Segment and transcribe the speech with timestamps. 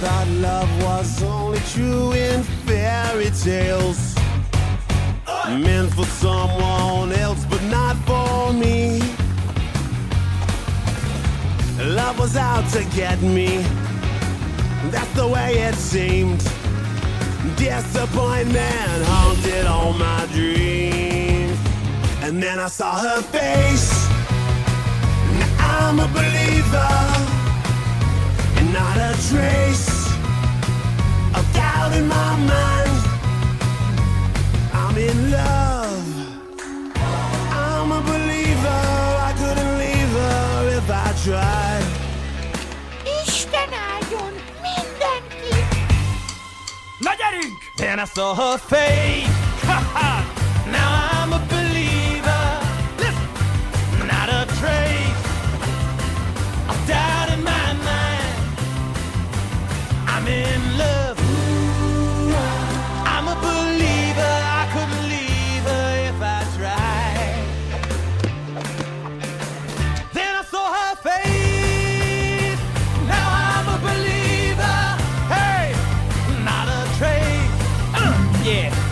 [0.00, 4.14] thought love was only true in fairy tales.
[5.48, 9.00] Meant for someone else, but not for me.
[11.96, 13.64] Love was out to get me.
[14.92, 16.40] That's the way it seemed.
[17.56, 21.58] Disappointment haunted all my dreams.
[22.22, 23.90] And then I saw her face.
[25.40, 26.94] Now I'm a believer
[28.58, 29.57] and not a trace
[47.76, 49.94] Then I saw her face.
[78.48, 78.87] yeah,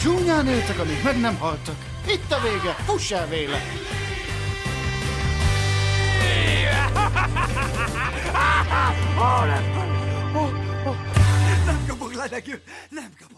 [0.00, 1.76] Csúnyán éltek, amíg meg nem haltak.
[2.08, 3.62] Itt a vége, fuss el véle!
[10.36, 10.90] Ó,
[11.46, 13.35] nem, nem kapok levegőt, nem kapok.